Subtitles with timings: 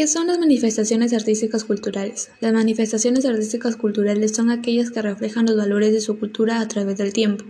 [0.00, 2.30] ¿Qué son las manifestaciones artísticas culturales?
[2.40, 6.96] Las manifestaciones artísticas culturales son aquellas que reflejan los valores de su cultura a través
[6.96, 7.44] del tiempo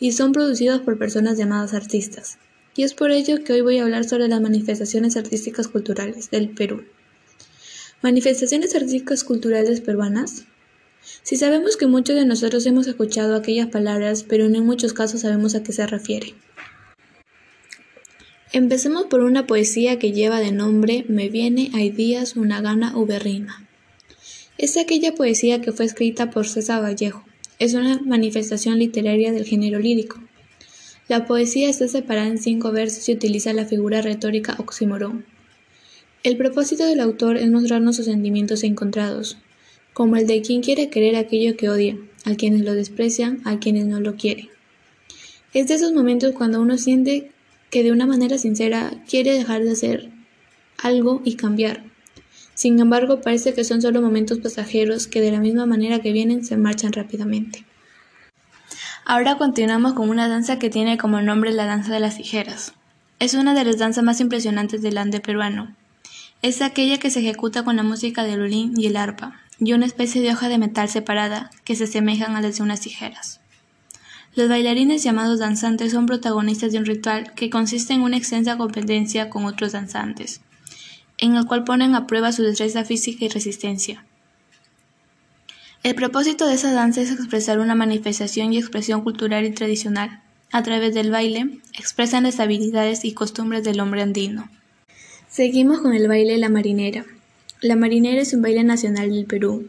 [0.00, 2.38] y son producidas por personas llamadas artistas.
[2.74, 6.48] Y es por ello que hoy voy a hablar sobre las manifestaciones artísticas culturales del
[6.48, 6.82] Perú.
[8.02, 10.46] ¿Manifestaciones artísticas culturales peruanas?
[11.22, 15.54] Si sabemos que muchos de nosotros hemos escuchado aquellas palabras, pero en muchos casos sabemos
[15.54, 16.34] a qué se refiere.
[18.52, 23.68] Empecemos por una poesía que lleva de nombre Me viene hay días una gana uberrima.
[24.56, 27.24] Es aquella poesía que fue escrita por César Vallejo.
[27.58, 30.18] Es una manifestación literaria del género lírico.
[31.08, 35.26] La poesía está separada en cinco versos y utiliza la figura retórica oxímoron.
[36.22, 39.36] El propósito del autor es mostrarnos sus sentimientos encontrados,
[39.92, 43.86] como el de quien quiere querer aquello que odia, a quienes lo desprecian, a quienes
[43.86, 44.48] no lo quieren.
[45.52, 47.30] Es de esos momentos cuando uno siente
[47.70, 50.10] que de una manera sincera quiere dejar de hacer
[50.82, 51.84] algo y cambiar.
[52.54, 56.44] Sin embargo, parece que son solo momentos pasajeros que de la misma manera que vienen
[56.44, 57.64] se marchan rápidamente.
[59.04, 62.74] Ahora continuamos con una danza que tiene como nombre la danza de las tijeras.
[63.20, 65.74] Es una de las danzas más impresionantes del ande peruano.
[66.42, 69.86] Es aquella que se ejecuta con la música del violín y el arpa, y una
[69.86, 73.40] especie de hoja de metal separada que se asemejan a las de unas tijeras.
[74.34, 79.30] Los bailarines llamados danzantes son protagonistas de un ritual que consiste en una extensa competencia
[79.30, 80.40] con otros danzantes,
[81.18, 84.04] en el cual ponen a prueba su destreza física y resistencia.
[85.82, 90.20] El propósito de esa danza es expresar una manifestación y expresión cultural y tradicional.
[90.50, 94.48] A través del baile, expresan las habilidades y costumbres del hombre andino.
[95.28, 97.04] Seguimos con el baile La Marinera.
[97.60, 99.68] La Marinera es un baile nacional del Perú.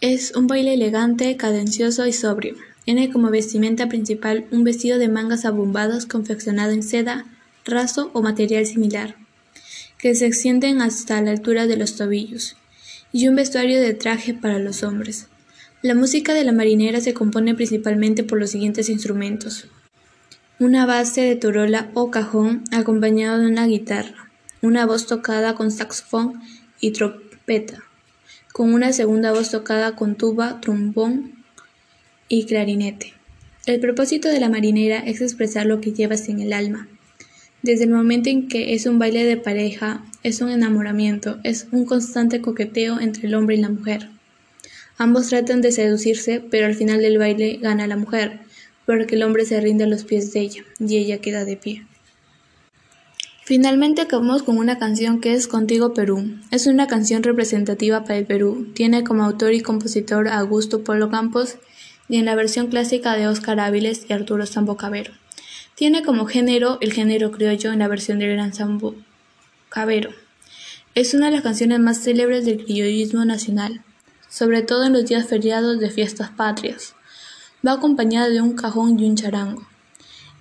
[0.00, 5.44] Es un baile elegante, cadencioso y sobrio, tiene como vestimenta principal un vestido de mangas
[5.44, 7.26] abombados confeccionado en seda,
[7.64, 9.16] raso o material similar,
[9.98, 12.56] que se extienden hasta la altura de los tobillos,
[13.12, 15.28] y un vestuario de traje para los hombres.
[15.82, 19.66] La música de la marinera se compone principalmente por los siguientes instrumentos.
[20.58, 26.40] Una base de torola o cajón acompañado de una guitarra, una voz tocada con saxofón
[26.80, 27.82] y trompeta,
[28.52, 31.41] con una segunda voz tocada con tuba, trombón
[32.32, 33.12] y clarinete.
[33.66, 36.88] El propósito de la marinera es expresar lo que llevas en el alma.
[37.60, 41.84] Desde el momento en que es un baile de pareja, es un enamoramiento, es un
[41.84, 44.08] constante coqueteo entre el hombre y la mujer.
[44.96, 48.40] Ambos tratan de seducirse, pero al final del baile gana la mujer,
[48.86, 51.84] porque el hombre se rinde a los pies de ella y ella queda de pie.
[53.44, 56.38] Finalmente acabamos con una canción que es Contigo Perú.
[56.50, 58.68] Es una canción representativa para el Perú.
[58.72, 61.58] Tiene como autor y compositor a Augusto Polo Campos
[62.12, 65.14] y en la versión clásica de Óscar Áviles y Arturo Sambo Cabero.
[65.74, 68.94] Tiene como género el género criollo en la versión del Gran Sambo
[69.70, 70.10] Cabero.
[70.94, 73.82] Es una de las canciones más célebres del criollismo nacional,
[74.28, 76.94] sobre todo en los días feriados de fiestas patrias.
[77.66, 79.66] Va acompañada de un cajón y un charango.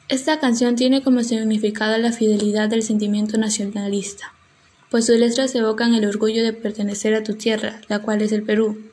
[0.09, 4.33] Esta canción tiene como significado la fidelidad del sentimiento nacionalista,
[4.89, 8.43] pues sus letras evocan el orgullo de pertenecer a tu tierra, la cual es el
[8.43, 8.90] Perú,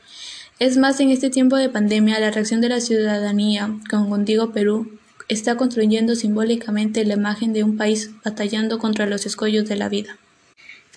[0.58, 4.98] es más, en este tiempo de pandemia, la reacción de la ciudadanía con Contigo Perú
[5.28, 10.16] está construyendo simbólicamente la imagen de un país batallando contra los escollos de la vida.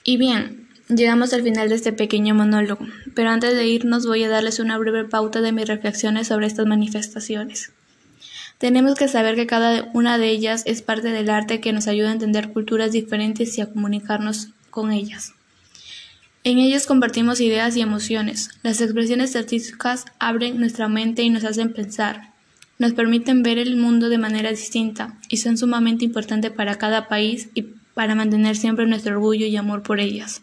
[0.04, 4.30] Y bien, llegamos al final de este pequeño monólogo, pero antes de irnos voy a
[4.30, 7.72] darles una breve pauta de mis reflexiones sobre estas manifestaciones.
[8.58, 12.10] Tenemos que saber que cada una de ellas es parte del arte que nos ayuda
[12.10, 15.34] a entender culturas diferentes y a comunicarnos con ellas.
[16.44, 18.50] En ellos compartimos ideas y emociones.
[18.64, 22.32] Las expresiones artísticas abren nuestra mente y nos hacen pensar.
[22.80, 27.50] Nos permiten ver el mundo de manera distinta y son sumamente importantes para cada país
[27.54, 30.42] y para mantener siempre nuestro orgullo y amor por ellas.